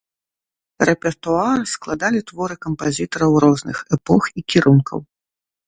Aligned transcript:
Рэпертуар 0.89 1.59
складалі 1.73 2.19
творы 2.33 2.55
кампазітараў 2.67 3.31
розных 3.47 3.77
эпох 3.99 4.23
і 4.37 4.49
кірункаў. 4.51 4.99